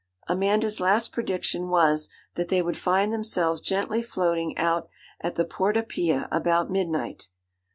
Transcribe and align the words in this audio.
Amanda's 0.27 0.79
last 0.79 1.11
prediction 1.11 1.69
was, 1.69 2.09
that 2.33 2.47
they 2.47 2.63
would 2.63 2.75
find 2.75 3.13
themselves 3.13 3.61
gently 3.61 4.01
floating 4.01 4.57
out 4.57 4.89
at 5.19 5.35
the 5.35 5.45
Porta 5.45 5.83
Pia 5.83 6.27
about 6.31 6.71
midnight. 6.71 7.29